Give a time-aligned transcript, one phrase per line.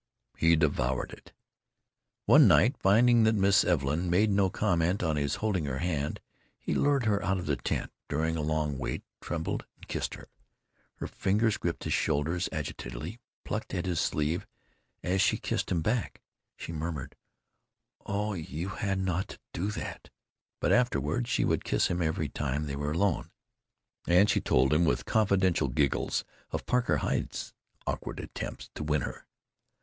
[0.35, 1.31] He devoured it.
[2.25, 6.19] One night, finding that Miss Evelyn made no comment on his holding her hand,
[6.57, 10.27] he lured her out of the tent during a long wait, trembled, and kissed her.
[10.95, 14.47] Her fingers gripped his shoulders agitatedly, plucked at his sleeve
[15.03, 16.23] as she kissed him back.
[16.57, 17.15] She murmured,
[18.03, 20.09] "Oh, you hadn't ought to do that."
[20.59, 23.29] But afterward she would kiss him every time they were alone,
[24.07, 27.53] and she told him with confidential giggles of Parker Heye's
[27.85, 29.27] awkward attempts to win her.